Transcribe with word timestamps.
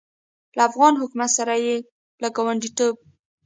له 0.55 0.61
افغان 0.69 0.93
حکومت 1.01 1.31
سره 1.37 1.53
یې 1.65 1.75
له 2.21 2.27
ګاونډیتوب 2.35 2.95